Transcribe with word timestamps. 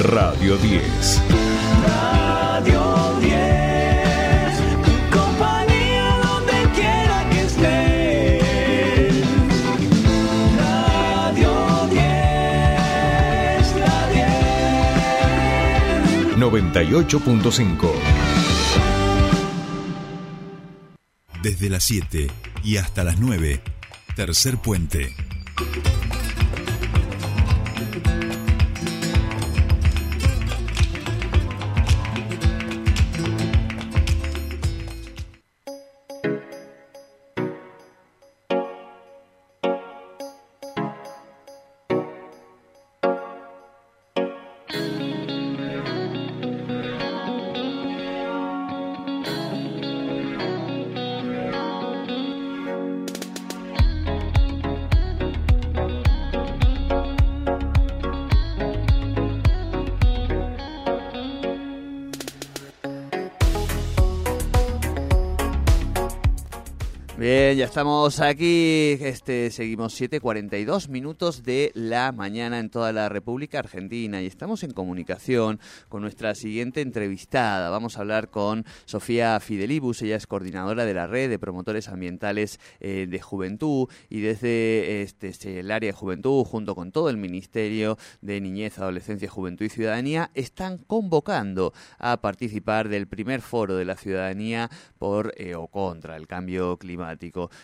Radio 0.00 0.56
10. 0.56 1.22
Radio 1.84 3.18
10. 3.20 3.34
Compañía 5.10 6.20
donde 6.22 6.70
quiera 6.72 7.28
que 7.30 7.40
estés. 7.40 8.44
Radio 10.56 11.88
10. 11.90 12.02
La 13.80 14.08
10. 16.26 16.38
98.5. 16.38 17.92
Desde 21.42 21.70
las 21.70 21.82
7 21.82 22.30
y 22.62 22.76
hasta 22.76 23.02
las 23.02 23.18
9, 23.18 23.60
tercer 24.14 24.58
puente. 24.58 25.14
Bien, 67.30 67.58
ya 67.58 67.66
estamos 67.66 68.20
aquí. 68.20 68.96
Este, 69.02 69.50
seguimos 69.50 69.92
7:42 70.00 70.88
minutos 70.88 71.42
de 71.42 71.72
la 71.74 72.10
mañana 72.10 72.58
en 72.58 72.70
toda 72.70 72.90
la 72.94 73.10
República 73.10 73.58
Argentina 73.58 74.22
y 74.22 74.26
estamos 74.26 74.62
en 74.62 74.70
comunicación 74.70 75.60
con 75.90 76.00
nuestra 76.00 76.34
siguiente 76.34 76.80
entrevistada. 76.80 77.68
Vamos 77.68 77.98
a 77.98 78.00
hablar 78.00 78.30
con 78.30 78.64
Sofía 78.86 79.38
Fidelibus, 79.40 80.00
ella 80.00 80.16
es 80.16 80.26
coordinadora 80.26 80.86
de 80.86 80.94
la 80.94 81.06
red 81.06 81.28
de 81.28 81.38
promotores 81.38 81.90
ambientales 81.90 82.60
eh, 82.80 83.06
de 83.06 83.20
juventud 83.20 83.90
y 84.08 84.20
desde 84.20 85.02
este, 85.02 85.28
este, 85.28 85.60
el 85.60 85.70
área 85.70 85.88
de 85.88 85.98
juventud, 85.98 86.44
junto 86.44 86.74
con 86.74 86.92
todo 86.92 87.10
el 87.10 87.18
Ministerio 87.18 87.98
de 88.22 88.40
Niñez, 88.40 88.78
Adolescencia, 88.78 89.28
Juventud 89.28 89.66
y 89.66 89.68
Ciudadanía, 89.68 90.30
están 90.32 90.78
convocando 90.78 91.74
a 91.98 92.22
participar 92.22 92.88
del 92.88 93.06
primer 93.06 93.42
foro 93.42 93.76
de 93.76 93.84
la 93.84 93.96
ciudadanía 93.96 94.70
por 94.98 95.34
eh, 95.36 95.54
o 95.56 95.66
contra 95.66 96.16
el 96.16 96.26
cambio 96.26 96.78
climático. 96.78 97.17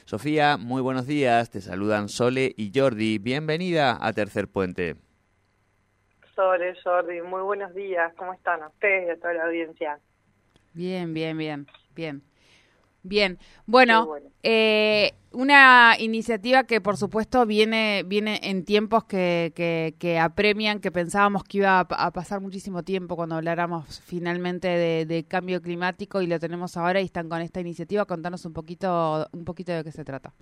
Sofía, 0.04 0.56
muy 0.56 0.82
buenos 0.82 1.06
días. 1.06 1.50
Te 1.50 1.60
saludan 1.60 2.08
Sole 2.08 2.52
y 2.56 2.72
Jordi. 2.74 3.18
Bienvenida 3.18 3.98
a 4.00 4.12
Tercer 4.12 4.48
Puente. 4.48 4.96
Sole, 6.34 6.74
Jordi, 6.82 7.22
muy 7.22 7.42
buenos 7.42 7.72
días. 7.74 8.12
¿Cómo 8.16 8.32
están 8.32 8.62
ustedes 8.64 9.06
y 9.06 9.10
a 9.10 9.16
toda 9.16 9.34
la 9.34 9.44
audiencia? 9.44 10.00
Bien, 10.72 11.14
bien, 11.14 11.38
bien, 11.38 11.66
bien. 11.94 12.22
Bien, 13.04 13.38
bueno, 13.66 14.06
bueno. 14.06 14.26
Eh, 14.42 15.12
una 15.32 15.94
iniciativa 15.98 16.64
que 16.64 16.80
por 16.80 16.96
supuesto 16.96 17.44
viene, 17.44 18.02
viene 18.06 18.40
en 18.44 18.64
tiempos 18.64 19.04
que, 19.04 19.52
que, 19.54 19.94
que, 20.00 20.18
apremian, 20.18 20.80
que 20.80 20.90
pensábamos 20.90 21.44
que 21.44 21.58
iba 21.58 21.80
a, 21.80 21.80
a, 21.80 22.10
pasar 22.12 22.40
muchísimo 22.40 22.82
tiempo 22.82 23.14
cuando 23.14 23.34
habláramos 23.34 24.00
finalmente 24.00 24.68
de, 24.68 25.04
de, 25.04 25.24
cambio 25.28 25.60
climático 25.60 26.22
y 26.22 26.26
lo 26.26 26.40
tenemos 26.40 26.78
ahora 26.78 27.02
y 27.02 27.04
están 27.04 27.28
con 27.28 27.42
esta 27.42 27.60
iniciativa. 27.60 28.06
Contanos 28.06 28.46
un 28.46 28.54
poquito, 28.54 29.28
un 29.32 29.44
poquito 29.44 29.72
de 29.72 29.84
qué 29.84 29.92
se 29.92 30.04
trata. 30.04 30.32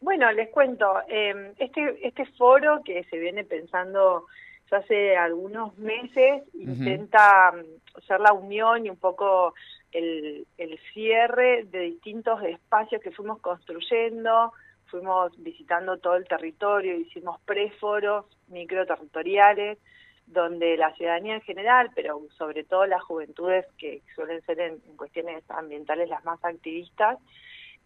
Bueno, 0.00 0.30
les 0.30 0.50
cuento, 0.50 0.86
eh, 1.08 1.52
este, 1.58 2.06
este 2.06 2.26
foro 2.38 2.82
que 2.84 3.02
se 3.04 3.18
viene 3.18 3.42
pensando 3.42 4.26
ya 4.70 4.78
hace 4.78 5.16
algunos 5.16 5.76
meses 5.78 6.42
uh 6.54 6.58
-huh. 6.58 6.76
intenta 6.76 7.52
ser 8.06 8.20
la 8.20 8.32
unión 8.32 8.86
y 8.86 8.90
un 8.90 8.96
poco 8.96 9.54
el, 9.92 10.46
cierre 10.92 11.64
de 11.64 11.80
distintos 11.80 12.42
espacios 12.42 13.02
que 13.02 13.12
fuimos 13.12 13.40
construyendo, 13.40 14.52
fuimos 14.86 15.32
visitando 15.42 15.98
todo 15.98 16.16
el 16.16 16.26
territorio, 16.26 16.96
hicimos 16.96 17.40
préforos 17.42 18.26
microterritoriales, 18.48 19.78
donde 20.26 20.76
la 20.76 20.94
ciudadanía 20.94 21.34
en 21.34 21.40
general, 21.42 21.90
pero 21.94 22.20
sobre 22.38 22.64
todo 22.64 22.86
las 22.86 23.02
juventudes 23.02 23.66
que 23.76 24.02
suelen 24.14 24.40
ser 24.42 24.60
en, 24.60 24.78
cuestiones 24.96 25.42
ambientales 25.50 26.08
las 26.08 26.24
más 26.24 26.42
activistas, 26.44 27.18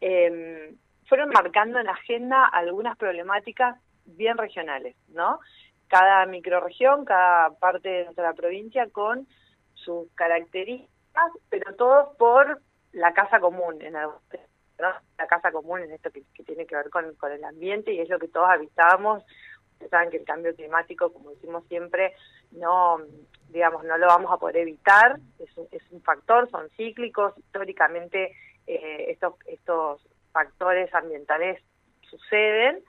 eh, 0.01 0.75
fueron 1.07 1.31
marcando 1.31 1.79
en 1.79 1.87
la 1.87 1.93
agenda 1.93 2.45
algunas 2.47 2.97
problemáticas 2.97 3.79
bien 4.05 4.37
regionales, 4.37 4.97
¿no? 5.09 5.41
Cada 5.89 6.27
microrregión, 6.27 7.05
cada 7.05 7.51
parte 7.59 7.89
de 7.89 8.05
nuestra 8.05 8.33
provincia 8.35 8.89
con 8.91 9.27
sus 9.75 10.11
características 10.15 10.96
pero 11.49 11.75
todos 11.75 12.17
por 12.17 12.61
la 12.93 13.13
casa 13.13 13.41
común, 13.41 13.81
en 13.83 13.95
la 13.95 15.27
casa 15.29 15.53
común 15.53 15.81
en 15.81 15.93
esto 15.93 16.11
que, 16.11 16.23
tiene 16.45 16.67
que 16.67 16.77
ver 16.77 16.91
con, 16.91 17.33
el 17.33 17.45
ambiente 17.45 17.93
y 17.93 18.01
es 18.01 18.09
lo 18.09 18.19
que 18.19 18.29
todos 18.29 18.49
avistábamos. 18.49 19.23
Ustedes 19.73 19.91
saben 19.91 20.11
que 20.11 20.17
el 20.17 20.25
cambio 20.25 20.55
climático, 20.55 21.13
como 21.13 21.31
decimos 21.31 21.65
siempre, 21.69 22.15
no 22.53 22.99
digamos 23.49 23.85
no 23.85 23.97
lo 23.97 24.07
vamos 24.07 24.33
a 24.33 24.39
poder 24.39 24.57
evitar, 24.59 25.19
es 25.39 25.57
un, 25.57 25.69
es 25.71 25.83
un 25.91 26.03
factor, 26.03 26.51
son 26.51 26.69
cíclicos, 26.71 27.37
históricamente 27.39 28.33
eh, 28.67 29.07
estos, 29.09 29.35
estos 29.47 30.01
factores 30.33 30.93
ambientales 30.95 31.63
suceden, 32.03 32.83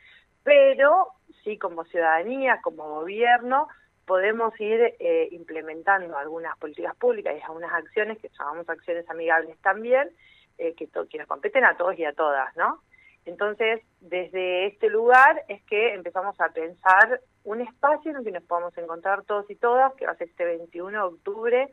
pero 0.44 1.10
sí 1.44 1.58
como 1.58 1.86
ciudadanía, 1.86 2.60
como 2.62 2.90
gobierno, 2.96 3.68
podemos 4.08 4.60
ir 4.60 4.96
eh, 5.00 5.28
implementando 5.32 6.18
algunas 6.18 6.58
políticas 6.58 6.96
públicas 6.96 7.36
y 7.38 7.42
algunas 7.44 7.72
acciones 7.74 8.18
que 8.20 8.30
llamamos 8.30 8.68
acciones 8.70 9.08
amigables 9.10 9.58
también, 9.60 10.10
eh, 10.58 10.74
que, 10.76 10.88
que 10.88 11.18
nos 11.18 11.28
competen 11.28 11.66
a 11.66 11.76
todos 11.76 12.00
y 12.00 12.06
a 12.06 12.14
todas, 12.14 12.56
¿no? 12.56 12.82
Entonces, 13.26 13.82
desde 14.00 14.68
este 14.68 14.90
lugar 14.90 15.44
es 15.50 15.62
que 15.64 15.94
empezamos 15.94 16.40
a 16.40 16.48
pensar 16.50 17.20
un 17.44 17.60
espacio 17.60 18.12
en 18.12 18.18
el 18.18 18.24
que 18.24 18.32
nos 18.32 18.44
podamos 18.44 18.76
encontrar 18.78 19.24
todos 19.24 19.50
y 19.52 19.56
todas, 19.56 19.94
que 19.96 20.06
va 20.06 20.14
a 20.14 20.16
ser 20.16 20.30
este 20.30 20.46
21 20.46 20.92
de 20.92 21.14
octubre, 21.14 21.70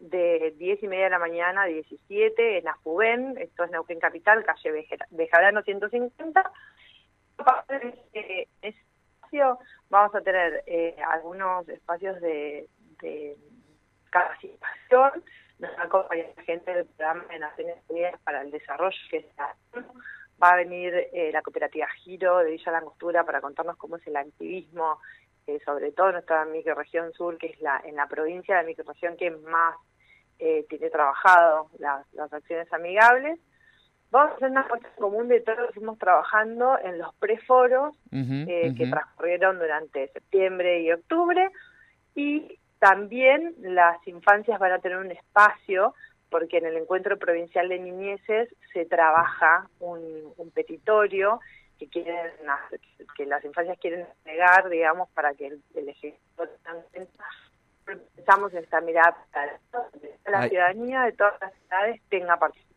de 0.00 0.54
10 0.58 0.82
y 0.82 0.88
media 0.88 1.04
de 1.04 1.10
la 1.10 1.20
mañana 1.20 1.62
a 1.62 1.66
17, 1.66 2.58
en 2.58 2.68
Afuben, 2.68 3.38
esto 3.38 3.62
es 3.62 3.70
Neuquén 3.70 4.00
Capital, 4.00 4.44
calle 4.44 4.86
Bejarano 5.10 5.62
150. 5.62 6.52
Este 8.62 8.85
vamos 9.90 10.14
a 10.14 10.20
tener 10.20 10.62
eh, 10.66 10.96
algunos 11.10 11.68
espacios 11.68 12.20
de, 12.20 12.68
de 13.02 13.36
capacitación, 14.10 15.24
nos 15.58 15.70
va 15.70 16.06
a 16.10 16.42
gente 16.42 16.74
del 16.74 16.86
programa 16.86 17.24
de 17.30 17.38
Naciones 17.38 17.76
Unidas 17.88 18.20
para 18.24 18.42
el 18.42 18.50
Desarrollo, 18.50 18.96
que 19.10 19.26
va 20.42 20.50
a 20.50 20.56
venir 20.56 20.92
eh, 21.12 21.30
la 21.32 21.42
cooperativa 21.42 21.86
Giro 22.02 22.38
de 22.38 22.50
Villa 22.50 22.72
Langostura 22.72 23.24
para 23.24 23.40
contarnos 23.40 23.76
cómo 23.76 23.96
es 23.96 24.06
el 24.06 24.16
activismo, 24.16 25.00
eh, 25.46 25.58
sobre 25.64 25.92
todo 25.92 26.08
en 26.08 26.14
nuestra 26.14 26.44
microregión 26.44 27.12
sur, 27.12 27.38
que 27.38 27.48
es 27.48 27.60
la 27.60 27.80
en 27.84 27.96
la 27.96 28.06
provincia 28.06 28.56
la 28.56 28.64
microregión 28.64 29.16
que 29.16 29.30
más 29.30 29.76
eh, 30.38 30.66
tiene 30.68 30.90
trabajado 30.90 31.70
las 31.78 32.32
acciones 32.32 32.70
amigables. 32.72 33.38
Vamos 34.10 34.32
a 34.32 34.34
hacer 34.36 34.50
una 34.50 34.68
cosa 34.68 34.88
común 34.96 35.28
de 35.28 35.40
todo 35.40 35.56
lo 35.56 35.66
que 35.68 35.74
fuimos 35.74 35.98
trabajando 35.98 36.78
en 36.82 36.98
los 36.98 37.14
preforos 37.16 37.94
uh 38.12 38.16
-huh, 38.16 38.48
eh, 38.48 38.68
uh 38.68 38.72
-huh. 38.72 38.76
que 38.76 38.86
transcurrieron 38.86 39.58
durante 39.58 40.08
septiembre 40.08 40.80
y 40.82 40.92
octubre 40.92 41.50
y 42.14 42.58
también 42.78 43.54
las 43.58 44.06
infancias 44.06 44.58
van 44.58 44.72
a 44.72 44.78
tener 44.78 44.98
un 44.98 45.10
espacio 45.10 45.94
porque 46.30 46.58
en 46.58 46.66
el 46.66 46.76
encuentro 46.76 47.16
provincial 47.18 47.68
de 47.68 47.78
niñeces 47.78 48.48
se 48.72 48.84
trabaja 48.84 49.68
un, 49.80 50.00
un 50.36 50.50
petitorio 50.50 51.40
que 51.78 51.88
quieren 51.88 52.30
que 53.16 53.26
las 53.26 53.44
infancias 53.44 53.78
quieren 53.78 54.06
negar 54.24 54.68
digamos 54.68 55.08
para 55.10 55.34
que 55.34 55.48
el, 55.48 55.62
el 55.74 55.88
ejecutivo 55.88 56.46
pensamos 57.84 58.52
en 58.52 58.64
esta 58.64 58.80
mirada 58.80 59.16
para 59.32 59.58
la 60.26 60.40
Ay. 60.40 60.50
ciudadanía 60.50 61.02
de 61.02 61.12
todas 61.12 61.40
las 61.40 61.52
edades 61.68 62.00
tenga 62.08 62.36
participación 62.36 62.75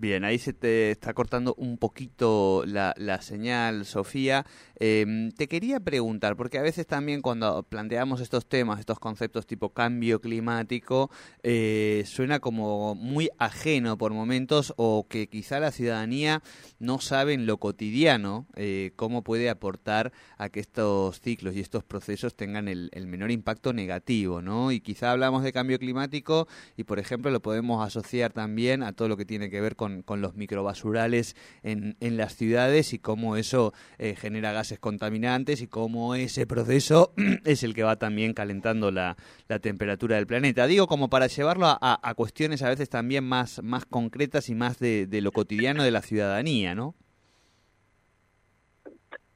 Bien, 0.00 0.24
ahí 0.24 0.38
se 0.38 0.52
te 0.52 0.92
está 0.92 1.12
cortando 1.12 1.54
un 1.58 1.76
poquito 1.76 2.62
la, 2.64 2.94
la 2.98 3.20
señal, 3.20 3.84
Sofía. 3.84 4.46
Eh, 4.80 5.30
te 5.36 5.48
quería 5.48 5.80
preguntar, 5.80 6.36
porque 6.36 6.58
a 6.58 6.62
veces 6.62 6.86
también 6.86 7.22
cuando 7.22 7.62
planteamos 7.62 8.20
estos 8.20 8.48
temas, 8.48 8.80
estos 8.80 8.98
conceptos 8.98 9.46
tipo 9.46 9.70
cambio 9.70 10.20
climático, 10.20 11.10
eh, 11.42 12.04
suena 12.06 12.40
como 12.40 12.94
muy 12.94 13.30
ajeno 13.38 13.98
por 13.98 14.12
momentos 14.12 14.74
o 14.76 15.06
que 15.08 15.28
quizá 15.28 15.60
la 15.60 15.72
ciudadanía 15.72 16.42
no 16.78 17.00
sabe 17.00 17.32
en 17.32 17.46
lo 17.46 17.58
cotidiano 17.58 18.46
eh, 18.54 18.92
cómo 18.96 19.22
puede 19.22 19.50
aportar 19.50 20.12
a 20.36 20.48
que 20.48 20.60
estos 20.60 21.20
ciclos 21.20 21.56
y 21.56 21.60
estos 21.60 21.84
procesos 21.84 22.34
tengan 22.34 22.68
el, 22.68 22.90
el 22.92 23.06
menor 23.06 23.30
impacto 23.30 23.72
negativo, 23.72 24.42
¿no? 24.42 24.72
Y 24.72 24.80
quizá 24.80 25.10
hablamos 25.10 25.42
de 25.42 25.52
cambio 25.52 25.78
climático 25.78 26.46
y, 26.76 26.84
por 26.84 26.98
ejemplo, 26.98 27.30
lo 27.30 27.40
podemos 27.40 27.84
asociar 27.84 28.32
también 28.32 28.82
a 28.82 28.92
todo 28.92 29.08
lo 29.08 29.16
que 29.16 29.24
tiene 29.24 29.50
que 29.50 29.60
ver 29.60 29.76
con, 29.76 30.02
con 30.02 30.20
los 30.20 30.34
microbasurales 30.34 31.36
en, 31.62 31.96
en 32.00 32.16
las 32.16 32.36
ciudades 32.36 32.92
y 32.92 32.98
cómo 32.98 33.36
eso 33.36 33.72
eh, 33.98 34.14
genera 34.16 34.52
gases 34.52 34.67
contaminantes 34.76 35.62
y 35.62 35.68
cómo 35.68 36.14
ese 36.14 36.46
proceso 36.46 37.12
es 37.46 37.62
el 37.62 37.74
que 37.74 37.82
va 37.82 37.96
también 37.96 38.34
calentando 38.34 38.90
la, 38.90 39.16
la 39.48 39.58
temperatura 39.58 40.16
del 40.16 40.26
planeta. 40.26 40.66
Digo, 40.66 40.86
como 40.86 41.08
para 41.08 41.26
llevarlo 41.26 41.66
a, 41.68 42.14
cuestiones 42.14 42.62
a 42.62 42.68
veces 42.68 42.90
también 42.90 43.24
más, 43.24 43.62
más 43.62 43.86
concretas 43.86 44.48
y 44.50 44.54
más 44.54 44.78
de, 44.78 45.08
lo 45.22 45.32
cotidiano 45.32 45.82
de 45.82 45.90
la 45.90 46.02
ciudadanía, 46.02 46.74
¿no? 46.74 46.94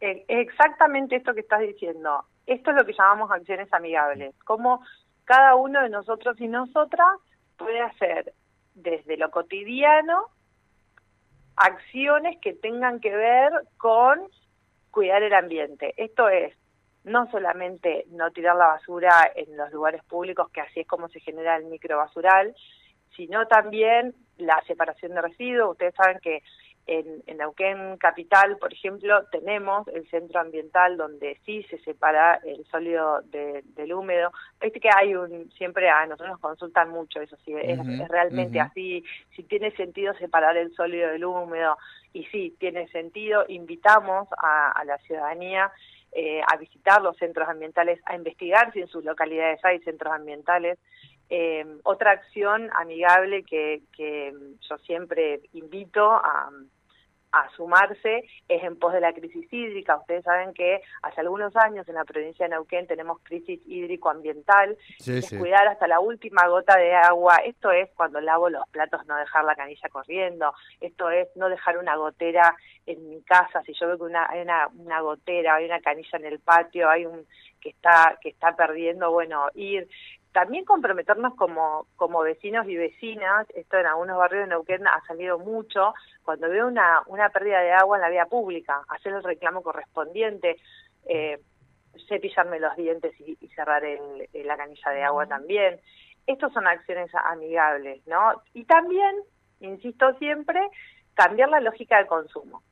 Eh, 0.00 0.25
exactamente 0.29 1.17
esto 1.17 1.32
que 1.32 1.40
estás 1.40 1.61
diciendo. 1.61 2.25
Esto 2.46 2.70
es 2.70 2.76
lo 2.76 2.84
que 2.84 2.93
llamamos 2.93 3.31
acciones 3.31 3.73
amigables. 3.73 4.34
Cómo 4.44 4.82
cada 5.25 5.55
uno 5.55 5.81
de 5.82 5.88
nosotros 5.88 6.40
y 6.40 6.49
nosotras 6.49 7.08
puede 7.56 7.81
hacer 7.81 8.34
desde 8.75 9.17
lo 9.17 9.31
cotidiano 9.31 10.26
acciones 11.56 12.38
que 12.40 12.55
tengan 12.55 13.00
que 13.00 13.14
ver 13.14 13.52
con 13.76 14.20
cuidar 14.93 15.25
el 15.25 15.35
ambiente. 15.35 15.94
Esto 15.97 16.29
es 16.29 16.55
no 17.03 17.29
solamente 17.33 18.05
no 18.11 18.31
tirar 18.31 18.55
la 18.55 18.69
basura 18.69 19.33
en 19.35 19.56
los 19.56 19.73
lugares 19.73 20.05
públicos, 20.05 20.49
que 20.50 20.61
así 20.61 20.81
es 20.81 20.87
como 20.87 21.09
se 21.09 21.19
genera 21.19 21.56
el 21.56 21.65
microbasural, 21.65 22.55
sino 23.17 23.47
también 23.49 24.15
la 24.37 24.62
separación 24.67 25.15
de 25.15 25.23
residuos. 25.23 25.73
Ustedes 25.73 25.94
saben 25.97 26.21
que 26.21 26.43
en, 26.87 27.23
en 27.26 27.37
Neuquén 27.37 27.96
Capital, 27.96 28.58
por 28.58 28.73
ejemplo, 28.73 29.25
tenemos 29.31 29.87
el 29.88 30.08
centro 30.11 30.40
ambiental 30.40 30.96
donde 30.96 31.38
sí 31.44 31.62
se 31.64 31.79
separa 31.79 32.40
el 32.44 32.64
sólido 32.67 33.23
de- 33.23 33.62
del 33.76 33.93
húmedo. 33.93 34.32
Viste 34.61 34.81
que 34.81 34.90
hay 34.94 35.14
un, 35.14 35.50
siempre 35.52 35.88
a 35.88 36.05
nosotros 36.06 36.31
nos 36.31 36.40
consultan 36.40 36.90
mucho 36.90 37.20
eso, 37.20 37.37
si 37.44 37.52
es, 37.55 37.79
realmente 38.08 38.58
así, 38.64 39.05
si 39.37 39.44
tiene 39.44 39.70
sentido 39.76 40.12
separar 40.14 40.56
el 40.56 40.75
sólido 40.75 41.11
del 41.11 41.25
húmedo. 41.25 41.76
Y 42.12 42.25
sí, 42.26 42.55
tiene 42.58 42.88
sentido. 42.88 43.44
Invitamos 43.49 44.29
a, 44.37 44.73
a 44.73 44.84
la 44.84 44.99
ciudadanía 44.99 45.70
eh, 46.14 46.43
a 46.46 46.56
visitar 46.58 47.00
los 47.00 47.17
centros 47.17 47.49
ambientales, 47.49 47.99
a 48.05 48.14
investigar 48.14 48.70
si 48.73 48.81
en 48.81 48.88
sus 48.88 49.02
localidades 49.02 49.64
hay 49.64 49.79
centros 49.81 50.12
ambientales. 50.12 50.79
Eh, 51.34 51.64
otra 51.84 52.11
acción 52.11 52.69
amigable 52.76 53.43
que, 53.44 53.81
que 53.96 54.34
yo 54.69 54.76
siempre 54.84 55.40
invito 55.55 56.12
a, 56.12 56.50
a 57.32 57.49
sumarse 57.56 58.25
es 58.46 58.62
en 58.62 58.79
pos 58.79 58.93
de 58.93 59.00
la 59.00 59.14
crisis 59.14 59.50
hídrica. 59.50 59.96
Ustedes 59.96 60.25
saben 60.25 60.52
que 60.52 60.82
hace 61.00 61.23
algunos 61.23 61.56
años 61.56 61.88
en 61.88 61.94
la 61.94 62.05
provincia 62.05 62.44
de 62.44 62.50
Neuquén 62.50 62.87
tenemos 62.87 63.19
crisis 63.23 63.61
hídrico-ambiental, 63.67 64.76
Sí, 64.99 65.17
es 65.17 65.31
cuidar 65.31 65.67
hasta 65.69 65.88
la 65.88 66.00
última 66.00 66.46
gota 66.49 66.76
de 66.76 66.94
agua. 66.94 67.37
Esto 67.37 67.70
es 67.70 67.88
cuando 67.96 68.20
lavo 68.20 68.50
los 68.50 68.69
platos 68.69 69.06
no 69.06 69.17
dejar 69.17 69.46
la 69.46 69.56
canilla 69.56 69.88
corriendo. 69.88 70.52
Esto 70.82 71.08
es 71.08 71.29
no 71.34 71.49
dejar 71.49 71.79
una 71.79 71.96
gotera 71.96 72.55
en 72.84 73.08
mi 73.08 73.23
casa. 73.23 73.62
Si 73.62 73.73
yo 73.73 73.87
veo 73.87 73.96
que 73.96 74.05
una, 74.05 74.26
hay 74.29 74.43
una, 74.43 74.69
una 74.69 75.00
gotera, 75.00 75.55
hay 75.55 75.64
una 75.64 75.81
canilla 75.81 76.19
en 76.19 76.26
el 76.26 76.40
patio, 76.40 76.90
hay 76.90 77.06
un 77.06 77.26
que 77.58 77.70
está 77.70 78.19
que 78.20 78.29
está 78.29 78.55
perdiendo, 78.56 79.11
bueno, 79.12 79.46
ir 79.55 79.88
también 80.32 80.64
comprometernos 80.64 81.34
como, 81.34 81.87
como 81.96 82.20
vecinos 82.23 82.67
y 82.69 82.76
vecinas, 82.76 83.46
esto 83.55 83.79
en 83.79 83.87
algunos 83.87 84.17
barrios 84.17 84.44
de 84.44 84.49
Neuquén 84.49 84.87
ha 84.87 85.00
salido 85.06 85.38
mucho, 85.38 85.94
cuando 86.25 86.49
veo 86.49 86.67
una, 86.67 87.02
una 87.06 87.29
pérdida 87.29 87.61
de 87.61 87.73
agua 87.73 87.96
en 87.99 88.02
la 88.02 88.08
vía 88.08 88.26
pública, 88.26 88.82
hacer 88.88 89.12
el 89.12 89.23
reclamo 89.23 89.62
correspondiente, 89.62 90.56
eh, 91.06 91.38
cepillarme 92.08 92.58
los 92.61 92.75
dientes 92.76 93.12
y, 93.20 93.37
y 93.40 93.49
cerrar 93.49 93.84
el, 93.84 94.29
el- 94.32 94.46
la 94.46 94.56
canilla 94.56 94.90
de 94.90 95.02
agua 95.02 95.26
también. 95.26 95.79
Estos 96.26 96.52
son 96.52 96.67
acciones 96.67 97.11
amigables, 97.14 98.06
¿no? 98.06 98.43
Y 98.55 98.64
también, 98.64 99.17
insisto 99.61 100.14
siempre, 100.19 100.61
cambiar 101.14 101.50
la 101.50 101.61
lógica 101.61 101.99
de 101.99 102.06
consumo. 102.06 102.62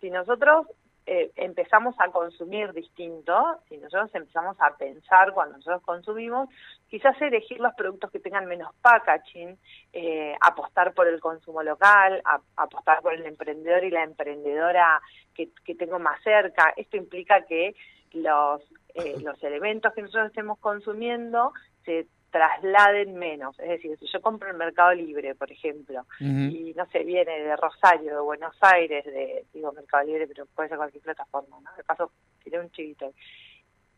Si 0.00 0.10
nosotros 0.10 0.66
eh, 1.10 1.32
empezamos 1.36 1.94
a 2.00 2.08
consumir 2.10 2.74
distinto, 2.74 3.60
si 3.66 3.78
nosotros 3.78 4.14
empezamos 4.14 4.58
a 4.60 4.76
pensar 4.76 5.32
cuando 5.32 5.56
nosotros 5.56 5.80
consumimos, 5.80 6.50
quizás 6.86 7.18
elegir 7.22 7.60
los 7.60 7.72
productos 7.72 8.10
que 8.10 8.20
tengan 8.20 8.44
menos 8.44 8.74
packaging, 8.82 9.58
eh, 9.94 10.34
apostar 10.42 10.92
por 10.92 11.08
el 11.08 11.18
consumo 11.18 11.62
local, 11.62 12.22
apostar 12.56 13.00
por 13.00 13.14
el 13.14 13.24
emprendedor 13.24 13.84
y 13.84 13.90
la 13.90 14.02
emprendedora 14.02 15.00
que, 15.34 15.48
que 15.64 15.74
tengo 15.74 15.98
más 15.98 16.22
cerca. 16.22 16.74
Esto 16.76 16.98
implica 16.98 17.46
que 17.46 17.74
los, 18.12 18.60
eh, 18.94 19.16
los 19.22 19.42
elementos 19.42 19.94
que 19.94 20.02
nosotros 20.02 20.26
estemos 20.26 20.58
consumiendo 20.58 21.54
se 21.86 22.06
trasladen 22.30 23.14
menos. 23.14 23.58
Es 23.58 23.68
decir, 23.68 23.98
si 23.98 24.06
yo 24.06 24.20
compro 24.20 24.50
en 24.50 24.56
Mercado 24.56 24.92
Libre, 24.94 25.34
por 25.34 25.50
ejemplo, 25.50 26.04
y 26.20 26.74
no 26.76 26.86
sé, 26.86 27.04
viene 27.04 27.38
de 27.40 27.56
Rosario, 27.56 28.14
de 28.14 28.20
Buenos 28.20 28.54
Aires, 28.60 29.04
de, 29.04 29.44
digo 29.52 29.72
Mercado 29.72 30.04
Libre, 30.04 30.26
pero 30.26 30.46
puede 30.46 30.68
ser 30.68 30.78
cualquier 30.78 31.02
plataforma, 31.02 31.58
¿no? 31.60 31.70
De 31.76 31.84
paso, 31.84 32.12
tiré 32.42 32.60
un 32.60 32.70
chivito. 32.70 33.12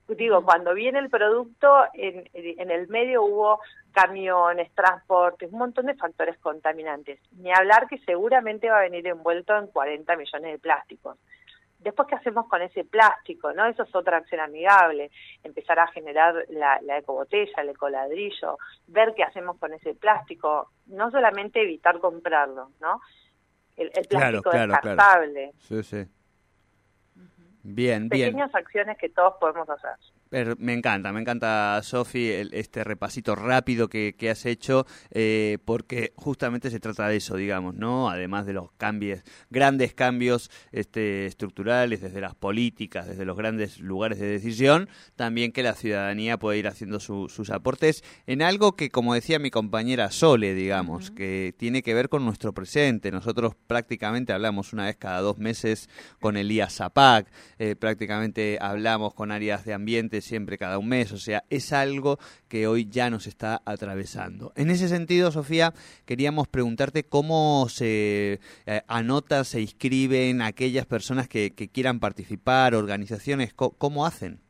Digo, 0.08 0.44
cuando 0.44 0.74
viene 0.74 0.98
el 0.98 1.08
producto, 1.08 1.84
en, 1.94 2.28
en 2.32 2.70
el 2.70 2.88
medio 2.88 3.22
hubo 3.22 3.60
camiones, 3.92 4.72
transportes, 4.74 5.52
un 5.52 5.58
montón 5.58 5.86
de 5.86 5.94
factores 5.94 6.36
contaminantes. 6.38 7.20
Ni 7.32 7.52
hablar 7.52 7.86
que 7.88 7.98
seguramente 7.98 8.68
va 8.68 8.78
a 8.78 8.82
venir 8.82 9.06
envuelto 9.06 9.56
en 9.56 9.68
40 9.68 10.16
millones 10.16 10.52
de 10.52 10.58
plásticos. 10.58 11.16
Después, 11.80 12.08
¿qué 12.08 12.14
hacemos 12.14 12.46
con 12.46 12.60
ese 12.62 12.84
plástico? 12.84 13.52
no 13.52 13.64
Eso 13.66 13.84
es 13.84 13.94
otra 13.94 14.18
acción 14.18 14.40
amigable. 14.40 15.10
Empezar 15.42 15.78
a 15.78 15.86
generar 15.88 16.34
la, 16.50 16.78
la 16.82 16.98
ecobotella, 16.98 17.62
el 17.62 17.70
ecoladrillo, 17.70 18.58
ver 18.86 19.14
qué 19.16 19.22
hacemos 19.24 19.58
con 19.58 19.72
ese 19.72 19.94
plástico. 19.94 20.70
No 20.86 21.10
solamente 21.10 21.62
evitar 21.62 21.98
comprarlo, 21.98 22.70
¿no? 22.80 23.00
El, 23.76 23.90
el 23.94 24.06
Claro, 24.08 24.42
plástico 24.42 24.50
claro, 24.50 24.72
claro. 24.74 24.88
descartable. 24.96 25.52
Sí, 25.58 25.82
sí. 25.82 26.06
Bien, 27.62 28.08
bien. 28.08 28.28
Pequeñas 28.30 28.54
acciones 28.54 28.98
que 28.98 29.08
todos 29.08 29.34
podemos 29.40 29.68
hacer. 29.70 29.96
Per- 30.30 30.56
Me 30.60 30.74
encanta, 30.74 31.12
me 31.12 31.20
encanta, 31.20 31.80
Sofi, 31.82 32.28
este 32.30 32.84
repasito 32.84 33.34
rápido 33.34 33.88
que, 33.88 34.14
que 34.16 34.30
has 34.30 34.46
hecho, 34.46 34.86
eh, 35.10 35.58
porque 35.64 36.12
justamente 36.14 36.70
se 36.70 36.78
trata 36.78 37.08
de 37.08 37.16
eso, 37.16 37.34
digamos, 37.34 37.74
¿no? 37.74 38.08
Además 38.08 38.46
de 38.46 38.52
los 38.52 38.70
cambios, 38.78 39.22
grandes 39.50 39.92
cambios 39.92 40.48
este, 40.70 41.26
estructurales, 41.26 42.00
desde 42.00 42.20
las 42.20 42.36
políticas, 42.36 43.08
desde 43.08 43.24
los 43.24 43.36
grandes 43.36 43.80
lugares 43.80 44.20
de 44.20 44.26
decisión, 44.28 44.88
también 45.16 45.50
que 45.50 45.64
la 45.64 45.74
ciudadanía 45.74 46.38
puede 46.38 46.58
ir 46.58 46.68
haciendo 46.68 47.00
su- 47.00 47.28
sus 47.28 47.50
aportes 47.50 48.04
en 48.28 48.40
algo 48.42 48.76
que, 48.76 48.88
como 48.90 49.14
decía 49.14 49.40
mi 49.40 49.50
compañera 49.50 50.12
Sole, 50.12 50.54
digamos, 50.54 51.10
que 51.10 51.56
tiene 51.58 51.82
que 51.82 51.92
ver 51.92 52.08
con 52.08 52.24
nuestro 52.24 52.52
presente. 52.54 53.10
Nosotros 53.10 53.56
prácticamente 53.66 54.32
hablamos 54.32 54.72
una 54.72 54.84
vez 54.86 54.94
cada 54.96 55.22
dos 55.22 55.38
meses 55.38 55.88
con 56.20 56.36
el 56.36 56.52
IASAPAC, 56.52 57.26
eh, 57.58 57.74
prácticamente 57.74 58.58
hablamos 58.60 59.12
con 59.12 59.32
áreas 59.32 59.64
de 59.64 59.74
ambiente 59.74 60.19
siempre 60.20 60.58
cada 60.58 60.78
un 60.78 60.88
mes, 60.88 61.12
o 61.12 61.18
sea, 61.18 61.44
es 61.50 61.72
algo 61.72 62.18
que 62.48 62.66
hoy 62.66 62.88
ya 62.88 63.10
nos 63.10 63.26
está 63.26 63.62
atravesando. 63.64 64.52
En 64.56 64.70
ese 64.70 64.88
sentido, 64.88 65.30
Sofía, 65.30 65.72
queríamos 66.06 66.48
preguntarte 66.48 67.04
cómo 67.04 67.68
se 67.68 68.40
eh, 68.66 68.82
anota, 68.86 69.44
se 69.44 69.60
inscriben 69.60 70.42
aquellas 70.42 70.86
personas 70.86 71.28
que, 71.28 71.54
que 71.54 71.68
quieran 71.68 72.00
participar, 72.00 72.74
organizaciones, 72.74 73.52
¿cómo 73.54 74.06
hacen? 74.06 74.40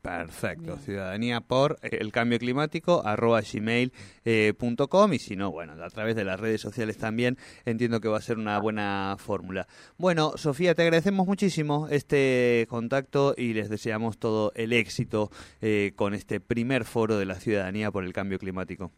Perfecto, 0.04 0.76
ciudadanía 0.76 1.40
por 1.40 1.78
eh, 1.80 1.96
el 1.98 2.12
cambio 2.12 2.38
climático, 2.38 3.00
arroba 3.06 3.40
gmail 3.40 3.90
eh, 4.26 4.52
punto 4.52 4.88
com, 4.88 5.10
y 5.14 5.18
si 5.18 5.34
no, 5.34 5.50
bueno, 5.50 5.82
a 5.82 5.88
través 5.88 6.14
de 6.14 6.24
las 6.24 6.38
redes 6.38 6.60
sociales 6.60 6.98
también, 6.98 7.38
entiendo 7.64 8.02
que 8.02 8.08
va 8.08 8.18
a 8.18 8.20
ser 8.20 8.36
una 8.36 8.58
buena 8.58 9.16
fórmula. 9.18 9.66
Bueno, 9.96 10.32
Sofía, 10.36 10.74
te 10.74 10.82
agradecemos 10.82 11.26
muchísimo 11.26 11.88
este 11.88 12.66
contacto 12.68 13.32
y 13.34 13.54
les 13.54 13.70
deseamos 13.70 14.18
todo 14.18 14.52
el 14.56 14.74
éxito 14.74 15.30
eh, 15.62 15.94
con 15.96 16.12
este 16.12 16.38
primer 16.38 16.84
foro 16.84 17.16
de 17.16 17.24
la 17.24 17.36
ciudadanía 17.36 17.90
por 17.90 18.04
el 18.04 18.12
cambio 18.12 18.38
climático. 18.38 18.90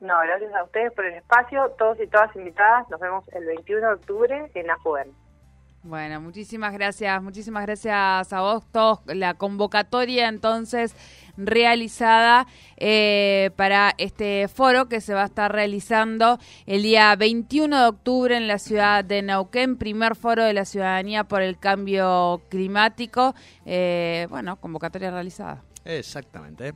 No, 0.00 0.12
gracias 0.26 0.52
a 0.52 0.62
ustedes 0.62 0.92
por 0.92 1.06
el 1.06 1.14
espacio, 1.14 1.74
todos 1.78 1.98
y 2.02 2.06
todas 2.08 2.36
invitadas, 2.36 2.86
nos 2.90 3.00
vemos 3.00 3.26
el 3.32 3.46
21 3.46 3.80
de 3.80 3.94
octubre 3.94 4.50
en 4.52 4.70
AFUEN. 4.70 5.25
Bueno, 5.86 6.20
muchísimas 6.20 6.72
gracias, 6.72 7.22
muchísimas 7.22 7.64
gracias 7.64 8.32
a 8.32 8.40
vos 8.40 8.64
todos. 8.72 8.98
La 9.06 9.34
convocatoria 9.34 10.28
entonces 10.28 10.96
realizada 11.36 12.48
eh, 12.76 13.50
para 13.54 13.94
este 13.96 14.48
foro 14.48 14.88
que 14.88 15.00
se 15.00 15.14
va 15.14 15.22
a 15.22 15.26
estar 15.26 15.52
realizando 15.52 16.40
el 16.66 16.82
día 16.82 17.14
21 17.14 17.82
de 17.82 17.86
octubre 17.86 18.36
en 18.36 18.48
la 18.48 18.58
ciudad 18.58 19.04
de 19.04 19.22
Neuquén, 19.22 19.76
primer 19.76 20.16
foro 20.16 20.42
de 20.42 20.54
la 20.54 20.64
ciudadanía 20.64 21.22
por 21.22 21.40
el 21.40 21.56
cambio 21.56 22.42
climático. 22.48 23.36
Eh, 23.64 24.26
bueno, 24.28 24.56
convocatoria 24.56 25.12
realizada. 25.12 25.62
Exactamente. 25.84 26.74